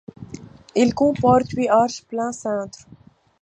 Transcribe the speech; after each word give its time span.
Il 0.73 0.95
comporte 0.95 1.51
huit 1.51 1.69
arches 1.69 2.01
plein 2.05 2.31
cintre. 2.31 2.87